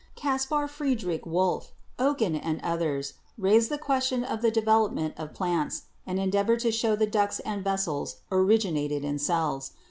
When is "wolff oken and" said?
1.27-2.59